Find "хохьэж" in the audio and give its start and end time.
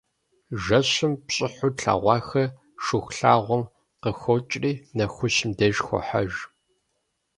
5.85-6.33